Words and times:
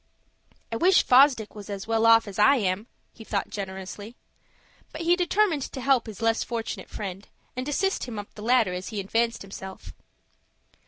"I 0.71 0.77
wish 0.77 1.03
Fosdick 1.05 1.53
was 1.53 1.69
as 1.69 1.85
well 1.85 2.07
off 2.07 2.27
as 2.27 2.39
I 2.39 2.55
am," 2.55 2.87
he 3.13 3.23
thought 3.23 3.51
generously. 3.51 4.15
But 4.91 5.01
he 5.01 5.15
determined 5.15 5.61
to 5.73 5.79
help 5.79 6.07
his 6.07 6.23
less 6.23 6.43
fortunate 6.43 6.89
friend, 6.89 7.27
and 7.55 7.69
assist 7.69 8.05
him 8.05 8.17
up 8.17 8.33
the 8.33 8.41
ladder 8.41 8.73
as 8.73 8.87
he 8.87 8.99
advanced 8.99 9.43
himself. 9.43 9.93